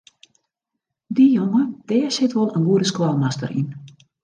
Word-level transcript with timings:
Dy 1.15 1.25
jonge 1.35 1.63
dêr 1.89 2.09
sit 2.15 2.35
wol 2.37 2.53
in 2.57 2.67
goede 2.69 2.87
skoalmaster 2.91 3.49
yn. 3.59 3.69